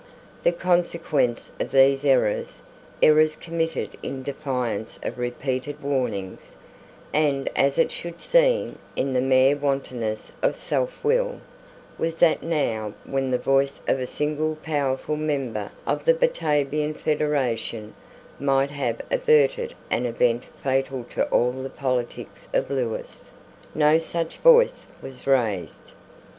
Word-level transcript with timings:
The 0.43 0.51
consequence 0.51 1.51
of 1.59 1.69
these 1.69 2.03
errors, 2.03 2.63
errors 3.03 3.35
committed 3.35 3.91
in 4.01 4.23
defiance 4.23 4.97
of 5.03 5.19
repeated 5.19 5.79
warnings, 5.79 6.55
and, 7.13 7.47
as 7.55 7.77
it 7.77 7.91
should 7.91 8.19
seem, 8.19 8.79
in 8.95 9.13
the 9.13 9.21
mere 9.21 9.55
wantonness 9.55 10.31
of 10.41 10.55
selfwill, 10.55 11.39
was 11.99 12.15
that 12.15 12.41
now, 12.41 12.95
when 13.05 13.29
the 13.29 13.37
voice 13.37 13.79
of 13.87 13.99
a 13.99 14.07
single 14.07 14.55
powerful 14.63 15.17
member 15.17 15.69
of 15.85 16.03
the 16.05 16.15
Batavian 16.15 16.95
federation 16.95 17.93
might 18.39 18.71
have 18.71 19.03
averted 19.11 19.75
an 19.91 20.07
event 20.07 20.45
fatal 20.63 21.03
to 21.11 21.25
all 21.27 21.51
the 21.51 21.69
politics 21.69 22.49
of 22.55 22.71
Lewis, 22.71 23.29
no 23.75 23.99
such 23.99 24.37
voice 24.37 24.87
was 25.03 25.27
raised. 25.27 25.91